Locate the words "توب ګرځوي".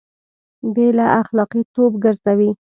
1.73-2.49